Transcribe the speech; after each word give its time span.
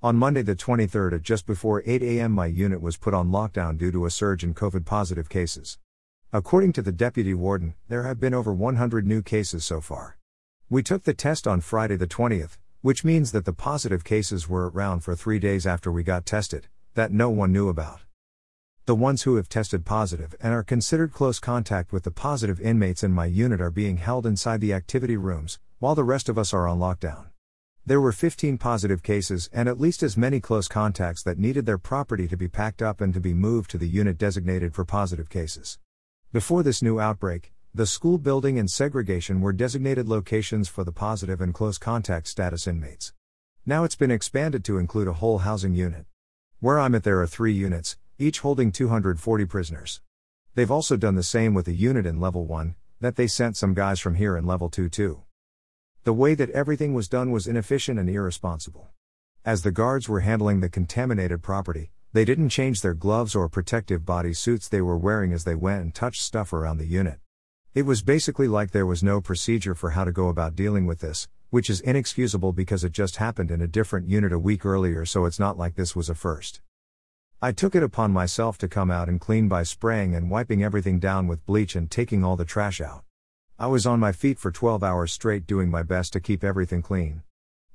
On 0.00 0.14
Monday 0.14 0.42
the 0.42 0.54
23rd 0.54 1.14
at 1.14 1.22
just 1.22 1.44
before 1.44 1.82
8 1.84 2.04
a.m., 2.04 2.30
my 2.30 2.46
unit 2.46 2.80
was 2.80 2.96
put 2.96 3.14
on 3.14 3.32
lockdown 3.32 3.76
due 3.76 3.90
to 3.90 4.06
a 4.06 4.12
surge 4.12 4.44
in 4.44 4.54
COVID 4.54 4.84
positive 4.84 5.28
cases. 5.28 5.76
According 6.32 6.72
to 6.74 6.82
the 6.82 6.92
deputy 6.92 7.34
warden, 7.34 7.74
there 7.88 8.04
have 8.04 8.20
been 8.20 8.32
over 8.32 8.54
100 8.54 9.04
new 9.04 9.22
cases 9.22 9.64
so 9.64 9.80
far. 9.80 10.16
We 10.70 10.84
took 10.84 11.02
the 11.02 11.14
test 11.14 11.48
on 11.48 11.62
Friday 11.62 11.96
the 11.96 12.06
20th, 12.06 12.58
which 12.80 13.02
means 13.02 13.32
that 13.32 13.44
the 13.44 13.52
positive 13.52 14.04
cases 14.04 14.48
were 14.48 14.70
around 14.70 15.00
for 15.00 15.16
three 15.16 15.40
days 15.40 15.66
after 15.66 15.90
we 15.90 16.04
got 16.04 16.24
tested, 16.24 16.68
that 16.94 17.10
no 17.10 17.28
one 17.28 17.52
knew 17.52 17.68
about. 17.68 18.02
The 18.86 18.94
ones 18.94 19.22
who 19.22 19.34
have 19.34 19.48
tested 19.48 19.84
positive 19.84 20.32
and 20.40 20.54
are 20.54 20.62
considered 20.62 21.12
close 21.12 21.40
contact 21.40 21.90
with 21.92 22.04
the 22.04 22.12
positive 22.12 22.60
inmates 22.60 23.02
in 23.02 23.10
my 23.10 23.26
unit 23.26 23.60
are 23.60 23.72
being 23.72 23.96
held 23.96 24.26
inside 24.26 24.60
the 24.60 24.74
activity 24.74 25.16
rooms, 25.16 25.58
while 25.80 25.96
the 25.96 26.04
rest 26.04 26.28
of 26.28 26.38
us 26.38 26.54
are 26.54 26.68
on 26.68 26.78
lockdown. 26.78 27.30
There 27.88 28.02
were 28.02 28.12
15 28.12 28.58
positive 28.58 29.02
cases 29.02 29.48
and 29.50 29.66
at 29.66 29.80
least 29.80 30.02
as 30.02 30.14
many 30.14 30.40
close 30.40 30.68
contacts 30.68 31.22
that 31.22 31.38
needed 31.38 31.64
their 31.64 31.78
property 31.78 32.28
to 32.28 32.36
be 32.36 32.46
packed 32.46 32.82
up 32.82 33.00
and 33.00 33.14
to 33.14 33.18
be 33.18 33.32
moved 33.32 33.70
to 33.70 33.78
the 33.78 33.88
unit 33.88 34.18
designated 34.18 34.74
for 34.74 34.84
positive 34.84 35.30
cases. 35.30 35.78
Before 36.30 36.62
this 36.62 36.82
new 36.82 37.00
outbreak, 37.00 37.50
the 37.72 37.86
school 37.86 38.18
building 38.18 38.58
and 38.58 38.70
segregation 38.70 39.40
were 39.40 39.54
designated 39.54 40.06
locations 40.06 40.68
for 40.68 40.84
the 40.84 40.92
positive 40.92 41.40
and 41.40 41.54
close 41.54 41.78
contact 41.78 42.28
status 42.28 42.66
inmates. 42.66 43.14
Now 43.64 43.84
it's 43.84 43.96
been 43.96 44.10
expanded 44.10 44.66
to 44.66 44.76
include 44.76 45.08
a 45.08 45.14
whole 45.14 45.38
housing 45.38 45.72
unit. 45.72 46.04
Where 46.60 46.78
I'm 46.78 46.94
at, 46.94 47.04
there 47.04 47.22
are 47.22 47.26
three 47.26 47.54
units, 47.54 47.96
each 48.18 48.40
holding 48.40 48.70
240 48.70 49.46
prisoners. 49.46 50.02
They've 50.54 50.70
also 50.70 50.98
done 50.98 51.14
the 51.14 51.22
same 51.22 51.54
with 51.54 51.66
a 51.68 51.72
unit 51.72 52.04
in 52.04 52.20
level 52.20 52.44
1, 52.44 52.74
that 53.00 53.16
they 53.16 53.26
sent 53.26 53.56
some 53.56 53.72
guys 53.72 53.98
from 53.98 54.16
here 54.16 54.36
in 54.36 54.44
level 54.44 54.68
2 54.68 54.90
too. 54.90 55.22
The 56.08 56.14
way 56.14 56.34
that 56.36 56.48
everything 56.52 56.94
was 56.94 57.06
done 57.06 57.32
was 57.32 57.46
inefficient 57.46 57.98
and 57.98 58.08
irresponsible. 58.08 58.88
As 59.44 59.60
the 59.60 59.70
guards 59.70 60.08
were 60.08 60.20
handling 60.20 60.60
the 60.60 60.70
contaminated 60.70 61.42
property, 61.42 61.90
they 62.14 62.24
didn't 62.24 62.48
change 62.48 62.80
their 62.80 62.94
gloves 62.94 63.34
or 63.34 63.46
protective 63.50 64.06
body 64.06 64.32
suits 64.32 64.68
they 64.68 64.80
were 64.80 64.96
wearing 64.96 65.34
as 65.34 65.44
they 65.44 65.54
went 65.54 65.82
and 65.82 65.94
touched 65.94 66.22
stuff 66.22 66.54
around 66.54 66.78
the 66.78 66.86
unit. 66.86 67.18
It 67.74 67.82
was 67.82 68.00
basically 68.00 68.48
like 68.48 68.70
there 68.70 68.86
was 68.86 69.02
no 69.02 69.20
procedure 69.20 69.74
for 69.74 69.90
how 69.90 70.04
to 70.04 70.10
go 70.10 70.28
about 70.28 70.56
dealing 70.56 70.86
with 70.86 71.00
this, 71.00 71.28
which 71.50 71.68
is 71.68 71.82
inexcusable 71.82 72.54
because 72.54 72.84
it 72.84 72.92
just 72.92 73.16
happened 73.16 73.50
in 73.50 73.60
a 73.60 73.68
different 73.68 74.08
unit 74.08 74.32
a 74.32 74.38
week 74.38 74.64
earlier, 74.64 75.04
so 75.04 75.26
it's 75.26 75.38
not 75.38 75.58
like 75.58 75.74
this 75.74 75.94
was 75.94 76.08
a 76.08 76.14
first. 76.14 76.62
I 77.42 77.52
took 77.52 77.74
it 77.74 77.82
upon 77.82 78.12
myself 78.12 78.56
to 78.58 78.66
come 78.66 78.90
out 78.90 79.10
and 79.10 79.20
clean 79.20 79.46
by 79.46 79.62
spraying 79.62 80.14
and 80.14 80.30
wiping 80.30 80.64
everything 80.64 81.00
down 81.00 81.26
with 81.26 81.44
bleach 81.44 81.76
and 81.76 81.90
taking 81.90 82.24
all 82.24 82.36
the 82.36 82.46
trash 82.46 82.80
out. 82.80 83.04
I 83.60 83.66
was 83.66 83.86
on 83.86 83.98
my 83.98 84.12
feet 84.12 84.38
for 84.38 84.52
12 84.52 84.84
hours 84.84 85.10
straight 85.10 85.44
doing 85.44 85.68
my 85.68 85.82
best 85.82 86.12
to 86.12 86.20
keep 86.20 86.44
everything 86.44 86.80
clean. 86.80 87.22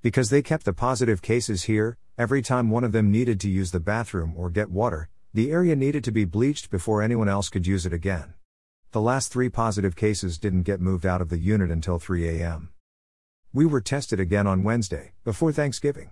Because 0.02 0.30
they 0.30 0.42
kept 0.42 0.64
the 0.64 0.72
positive 0.72 1.22
cases 1.22 1.64
here, 1.64 1.98
every 2.18 2.42
time 2.42 2.70
one 2.70 2.86
of 2.86 2.94
them 2.94 3.12
needed 3.12 3.38
to 3.42 3.50
use 3.50 3.72
the 3.72 3.82
bathroom 3.82 4.34
or 4.38 4.50
get 4.50 4.72
water, 4.72 5.10
the 5.34 5.52
area 5.52 5.76
needed 5.76 6.02
to 6.06 6.12
be 6.14 6.24
bleached 6.24 6.70
before 6.70 7.02
anyone 7.02 7.28
else 7.28 7.50
could 7.50 7.68
use 7.68 7.86
it 7.86 7.92
again. 7.92 8.34
The 8.92 9.02
last 9.02 9.30
three 9.30 9.50
positive 9.50 9.94
cases 9.94 10.38
didn't 10.38 10.64
get 10.64 10.80
moved 10.80 11.06
out 11.06 11.20
of 11.20 11.28
the 11.28 11.38
unit 11.38 11.70
until 11.70 12.00
3 12.00 12.30
a.m. 12.30 12.70
We 13.52 13.66
were 13.66 13.82
tested 13.82 14.22
again 14.22 14.48
on 14.48 14.64
Wednesday, 14.64 15.12
before 15.26 15.52
Thanksgiving. 15.52 16.12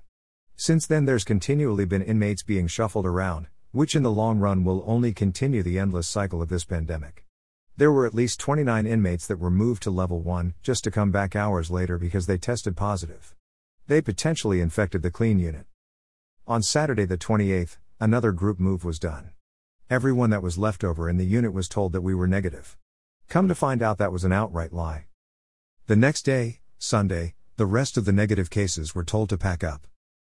Since 0.58 0.86
then, 0.86 1.06
there's 1.06 1.24
continually 1.24 1.86
been 1.86 2.02
inmates 2.02 2.44
being 2.44 2.68
shuffled 2.68 3.06
around, 3.06 3.48
which 3.72 3.96
in 3.96 4.04
the 4.04 4.12
long 4.12 4.38
run 4.40 4.66
will 4.66 4.84
only 4.86 5.14
continue 5.14 5.64
the 5.64 5.80
endless 5.80 6.10
cycle 6.10 6.42
of 6.42 6.50
this 6.50 6.66
pandemic. 6.66 7.26
There 7.78 7.92
were 7.92 8.06
at 8.06 8.14
least 8.14 8.40
29 8.40 8.86
inmates 8.86 9.26
that 9.28 9.40
were 9.40 9.50
moved 9.50 9.84
to 9.84 9.92
level 9.92 10.22
1 10.22 10.54
just 10.62 10.84
to 10.84 10.92
come 10.92 11.12
back 11.12 11.36
hours 11.36 11.72
later 11.72 11.98
because 11.98 12.26
they 12.28 12.38
tested 12.38 12.76
positive. 12.76 13.34
They 13.88 14.02
potentially 14.02 14.62
infected 14.62 15.02
the 15.02 15.12
clean 15.12 15.40
unit. 15.40 15.66
On 16.48 16.62
Saturday 16.62 17.06
the 17.06 17.18
28th, 17.18 17.78
another 18.00 18.34
group 18.34 18.60
move 18.60 18.84
was 18.84 19.00
done. 19.00 19.32
Everyone 19.90 20.30
that 20.32 20.44
was 20.44 20.58
left 20.58 20.84
over 20.84 21.10
in 21.10 21.18
the 21.18 21.26
unit 21.26 21.54
was 21.54 21.68
told 21.68 21.94
that 21.94 22.02
we 22.02 22.14
were 22.14 22.28
negative. 22.28 22.78
Come 23.30 23.48
to 23.48 23.56
find 23.56 23.82
out 23.82 23.98
that 23.98 24.12
was 24.12 24.24
an 24.24 24.34
outright 24.34 24.74
lie. 24.74 25.06
The 25.88 25.96
next 25.96 26.24
day, 26.24 26.60
Sunday, 26.78 27.36
the 27.58 27.66
rest 27.66 27.98
of 27.98 28.06
the 28.06 28.12
negative 28.12 28.50
cases 28.50 28.94
were 28.94 29.04
told 29.04 29.30
to 29.30 29.38
pack 29.38 29.64
up. 29.64 29.88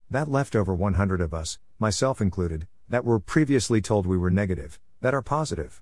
That 0.10 0.30
left 0.30 0.56
over 0.56 0.74
100 0.74 1.22
of 1.22 1.34
us, 1.34 1.60
myself 1.80 2.22
included, 2.22 2.68
that 2.90 3.06
were 3.06 3.20
previously 3.20 3.82
told 3.82 4.06
we 4.06 4.18
were 4.18 4.32
negative, 4.32 4.80
that 5.02 5.14
are 5.14 5.22
positive. 5.22 5.82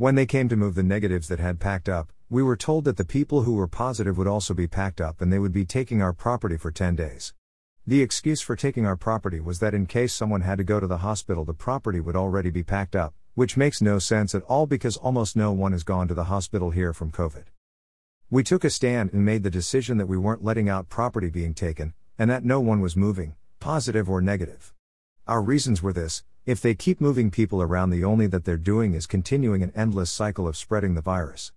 When 0.00 0.14
they 0.14 0.24
came 0.24 0.48
to 0.48 0.56
move 0.56 0.76
the 0.76 0.82
negatives 0.82 1.28
that 1.28 1.40
had 1.40 1.60
packed 1.60 1.86
up, 1.86 2.10
we 2.30 2.42
were 2.42 2.56
told 2.56 2.86
that 2.86 2.96
the 2.96 3.04
people 3.04 3.42
who 3.42 3.52
were 3.52 3.68
positive 3.68 4.16
would 4.16 4.26
also 4.26 4.54
be 4.54 4.66
packed 4.66 4.98
up 4.98 5.20
and 5.20 5.30
they 5.30 5.38
would 5.38 5.52
be 5.52 5.66
taking 5.66 6.00
our 6.00 6.14
property 6.14 6.56
for 6.56 6.70
10 6.70 6.96
days. 6.96 7.34
The 7.86 8.00
excuse 8.00 8.40
for 8.40 8.56
taking 8.56 8.86
our 8.86 8.96
property 8.96 9.40
was 9.40 9.58
that 9.58 9.74
in 9.74 9.84
case 9.84 10.14
someone 10.14 10.40
had 10.40 10.56
to 10.56 10.64
go 10.64 10.80
to 10.80 10.86
the 10.86 11.04
hospital, 11.04 11.44
the 11.44 11.52
property 11.52 12.00
would 12.00 12.16
already 12.16 12.48
be 12.48 12.62
packed 12.62 12.96
up, 12.96 13.12
which 13.34 13.58
makes 13.58 13.82
no 13.82 13.98
sense 13.98 14.34
at 14.34 14.42
all 14.44 14.64
because 14.64 14.96
almost 14.96 15.36
no 15.36 15.52
one 15.52 15.72
has 15.72 15.84
gone 15.84 16.08
to 16.08 16.14
the 16.14 16.32
hospital 16.32 16.70
here 16.70 16.94
from 16.94 17.12
COVID. 17.12 17.44
We 18.30 18.42
took 18.42 18.64
a 18.64 18.70
stand 18.70 19.12
and 19.12 19.22
made 19.22 19.42
the 19.42 19.50
decision 19.50 19.98
that 19.98 20.08
we 20.08 20.16
weren't 20.16 20.42
letting 20.42 20.70
out 20.70 20.88
property 20.88 21.28
being 21.28 21.52
taken, 21.52 21.92
and 22.18 22.30
that 22.30 22.42
no 22.42 22.58
one 22.58 22.80
was 22.80 22.96
moving, 22.96 23.34
positive 23.58 24.08
or 24.08 24.22
negative. 24.22 24.72
Our 25.26 25.42
reasons 25.42 25.82
were 25.82 25.92
this 25.92 26.22
if 26.46 26.60
they 26.60 26.74
keep 26.74 27.00
moving 27.00 27.30
people 27.30 27.60
around, 27.60 27.90
the 27.90 28.04
only 28.04 28.26
that 28.26 28.44
they're 28.44 28.56
doing 28.56 28.94
is 28.94 29.06
continuing 29.06 29.62
an 29.62 29.72
endless 29.76 30.10
cycle 30.10 30.48
of 30.48 30.56
spreading 30.56 30.94
the 30.94 31.02
virus. 31.02 31.52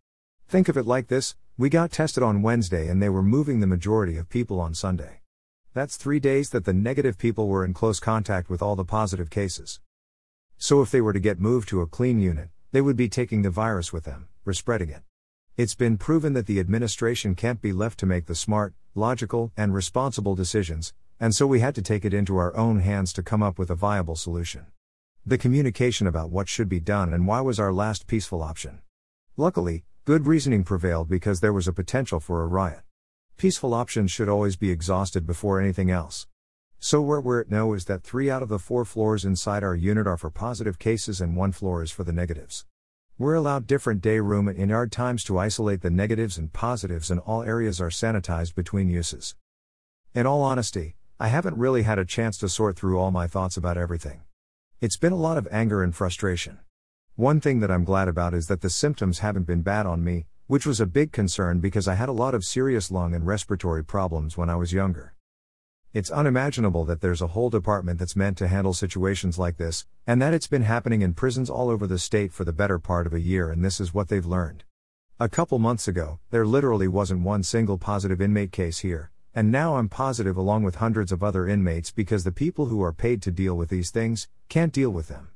Think 0.47 0.67
of 0.67 0.77
it 0.77 0.85
like 0.85 1.07
this 1.07 1.35
we 1.57 1.69
got 1.69 1.91
tested 1.91 2.23
on 2.23 2.41
Wednesday 2.41 2.87
and 2.87 3.01
they 3.01 3.09
were 3.09 3.21
moving 3.21 3.59
the 3.59 3.67
majority 3.67 4.17
of 4.17 4.27
people 4.27 4.59
on 4.59 4.73
Sunday. 4.73 5.21
That's 5.73 5.97
three 5.97 6.19
days 6.19 6.49
that 6.49 6.65
the 6.65 6.73
negative 6.73 7.17
people 7.17 7.47
were 7.47 7.63
in 7.63 7.73
close 7.73 7.99
contact 7.99 8.49
with 8.49 8.61
all 8.61 8.75
the 8.75 8.83
positive 8.83 9.29
cases. 9.29 9.79
So 10.57 10.81
if 10.81 10.91
they 10.91 11.01
were 11.01 11.13
to 11.13 11.19
get 11.19 11.39
moved 11.39 11.69
to 11.69 11.81
a 11.81 11.87
clean 11.87 12.19
unit, 12.19 12.49
they 12.71 12.81
would 12.81 12.97
be 12.97 13.07
taking 13.07 13.43
the 13.43 13.49
virus 13.49 13.93
with 13.93 14.03
them, 14.03 14.27
respreading 14.45 14.89
it. 14.89 15.03
It's 15.57 15.75
been 15.75 15.97
proven 15.97 16.33
that 16.33 16.47
the 16.47 16.59
administration 16.59 17.35
can't 17.35 17.61
be 17.61 17.71
left 17.71 17.99
to 17.99 18.07
make 18.07 18.25
the 18.25 18.33
smart, 18.33 18.73
logical, 18.95 19.51
and 19.55 19.73
responsible 19.73 20.33
decisions, 20.33 20.93
and 21.19 21.35
so 21.35 21.47
we 21.47 21.59
had 21.59 21.75
to 21.75 21.81
take 21.81 22.05
it 22.05 22.13
into 22.13 22.37
our 22.37 22.55
own 22.55 22.79
hands 22.79 23.13
to 23.13 23.23
come 23.23 23.41
up 23.43 23.57
with 23.57 23.69
a 23.69 23.75
viable 23.75 24.15
solution. 24.15 24.65
The 25.25 25.37
communication 25.37 26.05
about 26.05 26.31
what 26.31 26.49
should 26.49 26.67
be 26.67 26.79
done 26.79 27.13
and 27.13 27.25
why 27.25 27.41
was 27.41 27.59
our 27.59 27.71
last 27.71 28.07
peaceful 28.07 28.43
option. 28.43 28.81
Luckily, 29.37 29.85
good 30.05 30.27
reasoning 30.27 30.63
prevailed 30.63 31.07
because 31.07 31.39
there 31.39 31.53
was 31.53 31.67
a 31.67 31.73
potential 31.73 32.19
for 32.19 32.43
a 32.43 32.47
riot. 32.47 32.81
Peaceful 33.37 33.73
options 33.73 34.11
should 34.11 34.29
always 34.29 34.55
be 34.55 34.69
exhausted 34.69 35.25
before 35.25 35.59
anything 35.59 35.89
else. 35.89 36.27
So, 36.79 37.01
where 37.01 37.21
we're 37.21 37.39
at 37.39 37.49
now 37.49 37.71
is 37.71 37.85
that 37.85 38.03
three 38.03 38.29
out 38.29 38.43
of 38.43 38.49
the 38.49 38.59
four 38.59 38.83
floors 38.83 39.23
inside 39.23 39.63
our 39.63 39.75
unit 39.75 40.05
are 40.05 40.17
for 40.17 40.29
positive 40.29 40.77
cases 40.77 41.21
and 41.21 41.37
one 41.37 41.53
floor 41.53 41.81
is 41.81 41.91
for 41.91 42.03
the 42.03 42.11
negatives. 42.11 42.65
We're 43.17 43.35
allowed 43.35 43.67
different 43.67 44.01
day 44.01 44.19
room 44.19 44.49
and 44.49 44.57
in 44.57 44.69
yard 44.69 44.91
times 44.91 45.23
to 45.25 45.37
isolate 45.37 45.81
the 45.81 45.89
negatives 45.89 46.37
and 46.37 46.51
positives, 46.51 47.09
and 47.09 47.21
all 47.21 47.43
areas 47.43 47.79
are 47.79 47.89
sanitized 47.89 48.55
between 48.55 48.89
uses. 48.89 49.35
In 50.13 50.25
all 50.25 50.41
honesty, 50.41 50.95
I 51.23 51.27
haven't 51.27 51.57
really 51.57 51.83
had 51.83 51.99
a 51.99 52.03
chance 52.03 52.37
to 52.39 52.49
sort 52.49 52.75
through 52.75 52.99
all 52.99 53.09
my 53.09 53.27
thoughts 53.27 53.55
about 53.55 53.77
everything. 53.77 54.23
It's 54.81 54.97
been 54.97 55.13
a 55.13 55.15
lot 55.15 55.37
of 55.37 55.47
anger 55.51 55.81
and 55.81 55.95
frustration. 55.95 56.59
One 57.15 57.39
thing 57.39 57.61
that 57.61 57.71
I'm 57.71 57.85
glad 57.85 58.09
about 58.09 58.33
is 58.33 58.47
that 58.47 58.59
the 58.59 58.69
symptoms 58.69 59.19
haven't 59.19 59.45
been 59.45 59.61
bad 59.61 59.85
on 59.85 60.03
me, 60.03 60.25
which 60.47 60.65
was 60.65 60.81
a 60.81 60.85
big 60.85 61.13
concern 61.13 61.61
because 61.61 61.87
I 61.87 61.95
had 61.95 62.09
a 62.09 62.11
lot 62.11 62.35
of 62.35 62.43
serious 62.43 62.91
lung 62.91 63.15
and 63.15 63.25
respiratory 63.25 63.85
problems 63.85 64.35
when 64.35 64.49
I 64.49 64.57
was 64.57 64.73
younger. 64.73 65.15
It's 65.93 66.11
unimaginable 66.11 66.83
that 66.83 66.99
there's 66.99 67.21
a 67.21 67.27
whole 67.27 67.49
department 67.49 67.99
that's 67.99 68.17
meant 68.17 68.37
to 68.39 68.49
handle 68.49 68.73
situations 68.73 69.39
like 69.39 69.55
this, 69.55 69.85
and 70.05 70.21
that 70.21 70.33
it's 70.33 70.47
been 70.47 70.63
happening 70.63 71.01
in 71.03 71.13
prisons 71.13 71.49
all 71.49 71.69
over 71.69 71.87
the 71.87 71.99
state 71.99 72.33
for 72.33 72.43
the 72.43 72.51
better 72.51 72.79
part 72.79 73.07
of 73.07 73.13
a 73.13 73.21
year, 73.21 73.49
and 73.49 73.63
this 73.63 73.79
is 73.79 73.93
what 73.93 74.09
they've 74.09 74.25
learned. 74.25 74.65
A 75.21 75.29
couple 75.29 75.57
months 75.57 75.87
ago, 75.87 76.19
there 76.31 76.45
literally 76.45 76.89
wasn't 76.89 77.23
one 77.23 77.43
single 77.43 77.77
positive 77.77 78.19
inmate 78.19 78.51
case 78.51 78.79
here, 78.79 79.12
and 79.35 79.51
now 79.51 79.77
I'm 79.77 79.89
positive 79.89 80.37
along 80.37 80.63
with 80.63 80.75
hundreds 80.75 81.11
of 81.11 81.23
other 81.23 81.47
inmates 81.47 81.91
because 81.91 82.23
the 82.23 82.31
people 82.31 82.67
who 82.67 82.83
are 82.83 82.93
paid 82.93 83.21
to 83.23 83.31
deal 83.31 83.55
with 83.55 83.69
these 83.69 83.89
things 83.89 84.27
can't 84.47 84.71
deal 84.71 84.91
with 84.91 85.07
them. 85.07 85.29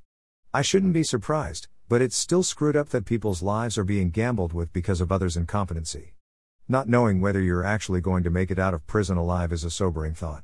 I 0.53 0.61
shouldn't 0.61 0.93
be 0.93 1.03
surprised, 1.03 1.67
but 1.89 2.01
it's 2.01 2.15
still 2.15 2.43
screwed 2.43 2.75
up 2.75 2.89
that 2.89 3.05
people's 3.05 3.41
lives 3.41 3.77
are 3.77 3.83
being 3.83 4.09
gambled 4.09 4.53
with 4.53 4.71
because 4.71 5.01
of 5.01 5.11
others' 5.11 5.37
incompetency. 5.37 6.13
Not 6.67 6.89
knowing 6.89 7.21
whether 7.21 7.41
you're 7.41 7.63
actually 7.63 8.01
going 8.01 8.23
to 8.23 8.29
make 8.29 8.51
it 8.51 8.59
out 8.59 8.73
of 8.73 8.85
prison 8.87 9.17
alive 9.17 9.51
is 9.51 9.63
a 9.63 9.71
sobering 9.71 10.13
thought. 10.13 10.43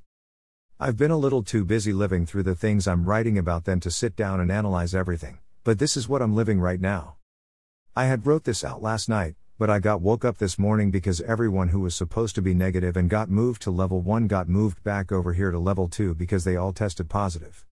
I've 0.80 0.98
been 0.98 1.12
a 1.12 1.18
little 1.18 1.44
too 1.44 1.64
busy 1.64 1.94
living 1.94 2.26
through 2.26 2.44
the 2.44 2.56
things 2.56 2.88
I'm 2.88 3.06
writing 3.06 3.38
about 3.38 3.66
than 3.66 3.80
to 3.82 3.92
sit 3.92 4.16
down 4.16 4.40
and 4.40 4.52
analyze 4.52 4.96
everything, 4.96 5.40
but 5.64 5.80
this 5.80 5.96
is 5.96 6.10
what 6.10 6.22
I'm 6.22 6.36
living 6.36 6.60
right 6.60 6.82
now. 6.82 7.18
I 7.96 8.06
had 8.06 8.26
wrote 8.26 8.46
this 8.46 8.64
out 8.64 8.82
last 8.82 9.08
night, 9.08 9.36
but 9.60 9.70
I 9.70 9.80
got 9.80 10.02
woke 10.02 10.26
up 10.26 10.40
this 10.40 10.58
morning 10.58 10.90
because 10.90 11.22
everyone 11.22 11.70
who 11.70 11.82
was 11.82 11.94
supposed 11.94 12.34
to 12.36 12.42
be 12.42 12.54
negative 12.54 12.98
and 12.98 13.10
got 13.10 13.30
moved 13.30 13.62
to 13.64 13.72
level 13.72 14.02
1 14.02 14.28
got 14.28 14.50
moved 14.50 14.84
back 14.84 15.12
over 15.12 15.34
here 15.34 15.52
to 15.52 15.60
level 15.60 15.88
2 15.88 16.16
because 16.16 16.44
they 16.44 16.56
all 16.56 16.74
tested 16.74 17.08
positive. 17.10 17.62